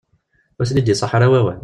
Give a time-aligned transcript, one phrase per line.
[0.59, 1.59] Ur ten-id-iṣaḥ ara wawal.